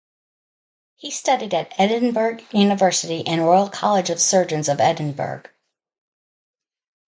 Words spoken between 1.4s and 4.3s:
at Edinburgh University and Royal College of